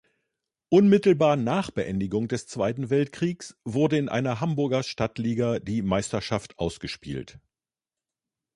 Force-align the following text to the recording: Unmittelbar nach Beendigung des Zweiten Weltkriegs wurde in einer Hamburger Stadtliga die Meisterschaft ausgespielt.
Unmittelbar 0.69 1.35
nach 1.35 1.69
Beendigung 1.69 2.27
des 2.27 2.47
Zweiten 2.47 2.89
Weltkriegs 2.89 3.55
wurde 3.65 3.99
in 3.99 4.09
einer 4.09 4.41
Hamburger 4.41 4.81
Stadtliga 4.81 5.59
die 5.59 5.83
Meisterschaft 5.83 6.57
ausgespielt. 6.57 7.37